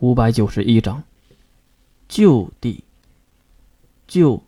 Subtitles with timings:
[0.00, 1.04] 五百九十一章，
[2.08, 2.84] 旧地。
[4.06, 4.42] 旧，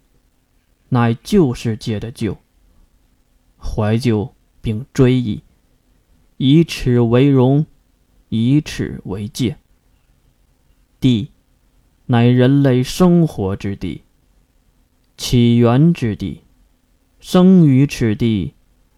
[0.89, 2.39] 乃旧世界的旧。
[3.59, 5.43] 怀旧并追忆，
[6.39, 7.67] 以此为荣，
[8.31, 9.59] 以此为戒。
[10.99, 11.31] 地，
[12.07, 14.05] 乃人类生活之地，
[15.19, 16.41] 起源之地，
[17.21, 18.55] 生于此地，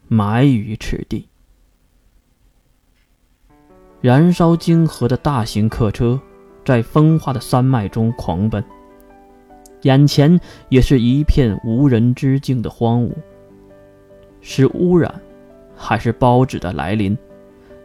[0.06, 1.26] 埋于此地。
[4.00, 6.22] 燃烧晶核的大型客车。
[6.64, 8.64] 在风化的山脉中狂奔，
[9.82, 13.12] 眼前也是一片无人之境的荒芜。
[14.40, 15.14] 是污染，
[15.76, 17.16] 还是包子的来临，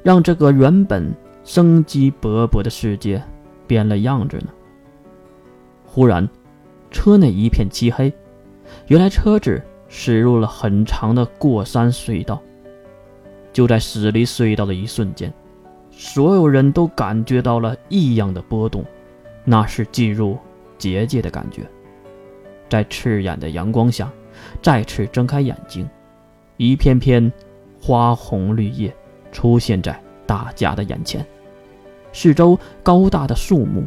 [0.03, 3.21] 让这个原本生机勃勃的世界
[3.67, 4.47] 变了样子呢？
[5.85, 6.29] 忽然，
[6.91, 8.13] 车内一片漆黑，
[8.87, 12.41] 原来车子驶入了很长的过山隧道。
[13.51, 15.33] 就在驶离隧道的一瞬间。
[16.01, 18.85] 所有人都感觉到了异样的波动，
[19.43, 20.37] 那是进入
[20.77, 21.69] 结界的感觉。
[22.69, 24.09] 在刺眼的阳光下，
[24.61, 25.87] 再次睁开眼睛，
[26.55, 27.29] 一片片
[27.81, 28.95] 花红绿叶
[29.33, 31.23] 出现在大家的眼前。
[32.13, 33.83] 四周高大的树木，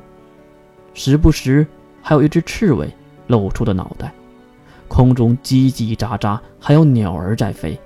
[0.92, 1.66] 时不时
[2.02, 2.86] 还有一只刺猬
[3.28, 4.12] 露出的脑袋。
[4.86, 7.80] 空中叽叽喳喳，还有鸟儿在飞。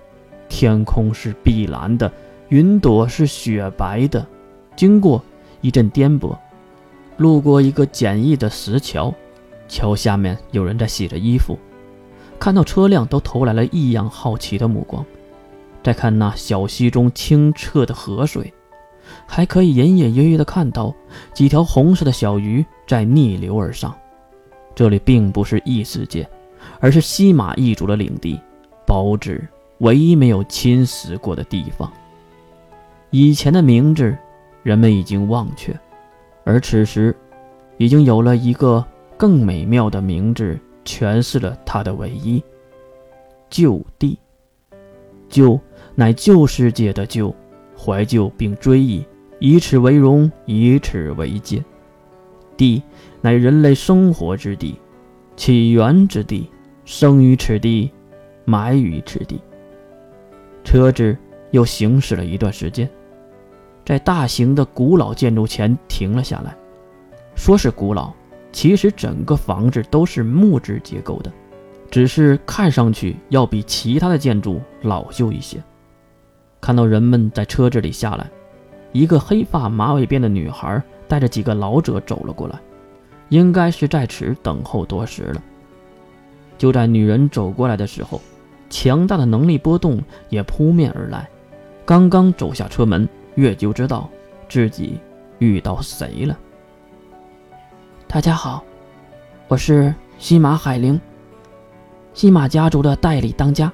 [0.49, 2.11] 天空是碧蓝的。
[2.49, 4.25] 云朵是雪白的，
[4.77, 5.23] 经过
[5.61, 6.37] 一阵颠簸，
[7.17, 9.13] 路过一个简易的石桥，
[9.67, 11.59] 桥下面有人在洗着衣服，
[12.39, 15.05] 看到车辆都投来了异样好奇的目光。
[15.83, 18.53] 再看那小溪中清澈的河水，
[19.27, 20.95] 还可以隐隐约约的看到
[21.33, 23.93] 几条红色的小鱼在逆流而上。
[24.75, 26.29] 这里并不是异世界，
[26.79, 28.39] 而是西马异族的领地，
[28.87, 29.45] 包子
[29.79, 31.93] 唯一没有侵蚀过的地方。
[33.19, 34.15] 以前的名字，
[34.63, 35.75] 人们已经忘却，
[36.45, 37.17] 而此时，
[37.79, 38.85] 已经有了一个
[39.17, 42.45] 更美妙的名字，诠释了它的唯一。
[43.49, 44.19] 旧地，
[45.31, 45.59] 旧
[45.95, 47.35] 乃旧世界的旧，
[47.75, 49.03] 怀旧并追忆，
[49.39, 51.65] 以此为荣，以此为戒。
[52.55, 52.83] 地
[53.23, 54.79] 乃人类生活之地，
[55.37, 56.51] 起源之地，
[56.85, 57.91] 生于此地，
[58.45, 59.41] 埋于此地。
[60.63, 61.17] 车子。
[61.53, 62.91] 又行驶了一段时间，
[63.87, 66.55] 在大型的古老建筑前停了下来。
[67.37, 68.13] 说是古老，
[68.51, 71.33] 其实整个房子都是木质结构的，
[71.89, 75.63] 只是看上去要比其他的建筑老旧一些。
[76.61, 78.29] 看到人们在车子里下来，
[78.91, 82.59] 一个黑发马尾辫的女孩带着几个老者走了过来，
[83.29, 85.41] 应该是在此等候多时了。
[86.59, 88.21] 就在女人走过来的时候，
[88.69, 91.29] 强大的能力波动也扑面而来。
[91.85, 94.09] 刚刚走下车门，月就知道
[94.49, 94.99] 自己
[95.39, 96.37] 遇到谁了。
[98.09, 98.65] 大家好，
[99.47, 100.99] 我是西马海灵，
[102.15, 103.71] 西马家族的代理当家。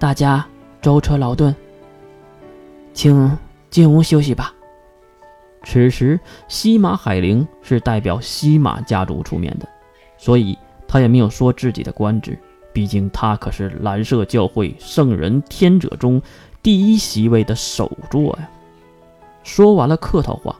[0.00, 0.44] 大家
[0.82, 1.54] 舟车劳顿，
[2.92, 3.38] 请
[3.70, 4.52] 进屋休息吧。
[5.62, 9.68] 此时，西马海灵是代表西马家族出面的，
[10.18, 12.36] 所以他也没有说自己的官职，
[12.72, 16.20] 毕竟他可是蓝色教会圣人天者中。
[16.62, 18.50] 第一席位的首座呀！
[19.46, 20.56] 说完了客套话，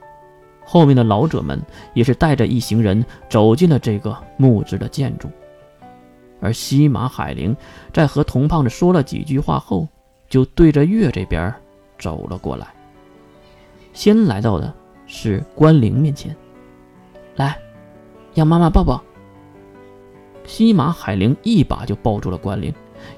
[0.64, 1.60] 后面的老者们
[1.92, 5.28] 也是带着一行人走进了这个木质的建筑。
[6.40, 7.54] 而西马海灵
[7.92, 9.88] 在和童胖子说了几句话后，
[10.28, 11.52] 就对着月这边
[11.98, 12.68] 走了过来。
[13.92, 14.72] 先来到的
[15.06, 16.34] 是关灵面前，
[17.34, 17.58] 来，
[18.34, 19.02] 让妈妈抱抱。
[20.44, 22.72] 西马海灵一把就抱住了关灵，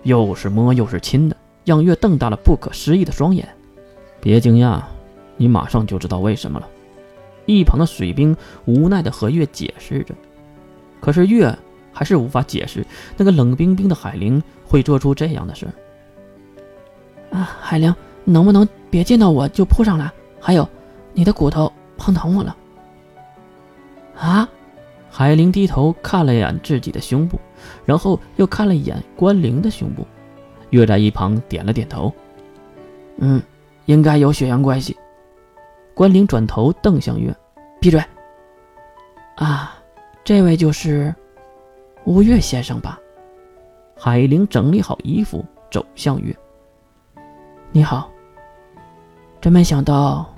[0.05, 1.37] 又是摸又是亲的。
[1.63, 3.47] 让月瞪大了不可思议的双眼，
[4.23, 4.81] 别惊讶，
[5.39, 6.69] 你马上就知道为什么了。
[7.47, 10.15] 一旁的水兵无奈的和月解释着，
[11.01, 11.57] 可是月
[11.91, 12.85] 还是无法解释
[13.17, 15.67] 那个冷冰冰的海灵会做出这样的事。
[17.31, 17.95] 啊，海灵，
[18.25, 20.13] 能不能别见到我就扑上来？
[20.39, 20.69] 还有，
[21.15, 22.55] 你的骨头碰疼我了。
[24.15, 24.47] 啊！
[25.11, 27.41] 海灵低头看了一眼自己的胸部，
[27.87, 30.07] 然后又看了一眼关灵的胸部。
[30.71, 32.13] 月在一旁点了点头，
[33.17, 33.41] 嗯，
[33.87, 34.95] 应该有血缘关系。
[35.99, 37.37] 关灵转头瞪向月，
[37.81, 38.01] 闭嘴。
[39.35, 39.77] 啊，
[40.23, 41.13] 这位就是
[42.05, 42.97] 吴越先生吧？
[43.97, 46.33] 海灵整理好衣服，走向月。
[47.73, 48.09] 你好。
[49.41, 50.33] 真没想到，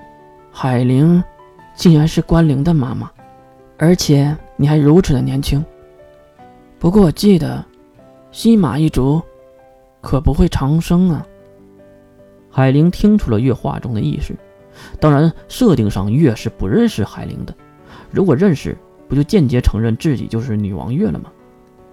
[0.51, 1.23] 海灵
[1.75, 3.13] 竟然是关灵的妈妈，
[3.77, 5.63] 而且你还如此的年轻。
[6.79, 7.63] 不过我记得，
[8.31, 9.21] 西马一族。
[10.01, 11.27] 可不会长生啊！
[12.51, 14.35] 海灵听出了月话中的意思，
[14.99, 17.55] 当然，设定上月是不认识海灵的。
[18.11, 18.77] 如果认识，
[19.09, 21.31] 不就间接承认自己就是女王月了吗？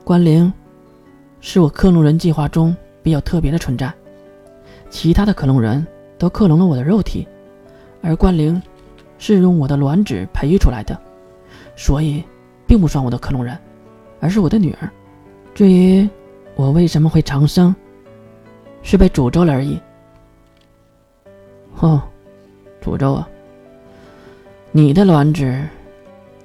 [0.04, 0.52] 关灵，
[1.42, 3.94] 是我克隆人计划中比较特别的存在，
[4.90, 5.86] 其他的克隆人
[6.18, 7.28] 都克隆了我的肉体，
[8.02, 8.62] 而关灵
[9.18, 11.00] 是用我的卵子培育出来的，
[11.76, 12.24] 所以
[12.66, 13.58] 并不算我的克隆人，
[14.20, 14.90] 而是我的女儿。
[15.54, 16.08] 至于
[16.56, 17.76] 我为什么会长生，
[18.82, 19.80] 是被诅咒了而已。
[21.80, 22.02] 哦，
[22.88, 23.28] 诅咒啊！
[24.72, 25.68] 你的卵子，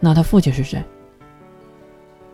[0.01, 0.83] 那他父亲是谁？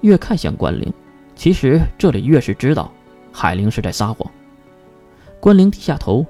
[0.00, 0.90] 越看向关灵，
[1.36, 2.90] 其实这里越是知道
[3.30, 4.30] 海灵是在撒谎。
[5.40, 6.24] 关灵低下头，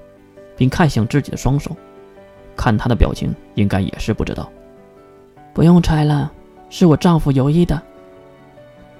[0.57, 1.77] 并看向自己的双手，
[2.57, 4.51] 看他的表情，应该也是不知道。
[5.55, 6.33] 不用猜了，
[6.69, 7.81] 是我丈夫有意的。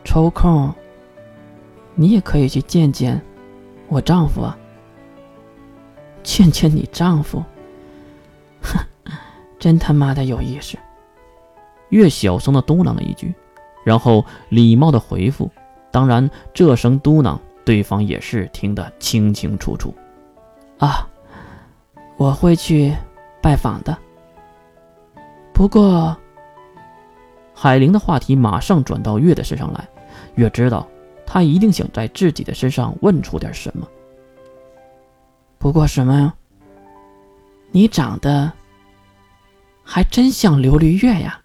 [0.05, 0.73] 抽空，
[1.95, 3.21] 你也可以去见见
[3.89, 4.57] 我丈夫啊。
[6.23, 7.43] 见见你丈夫。
[9.59, 10.79] 哼，真他妈的有意思！
[11.91, 13.35] 月小声的嘟囔了一句，
[13.85, 15.51] 然后礼貌的回复。
[15.91, 19.95] 当然，这声嘟囔，对方也是听得清清楚楚。
[20.79, 21.09] 啊，
[22.17, 22.95] 我会去
[23.43, 23.97] 拜访的。
[25.53, 26.17] 不过，
[27.55, 29.89] 海玲的话题马上转到月的身上来。
[30.35, 30.87] 月知道，
[31.27, 33.89] 他一定想在自己的身上问出点什么。
[35.59, 36.35] 不过什么呀？
[37.71, 38.53] 你长得
[39.91, 41.41] 还真像琉璃月呀。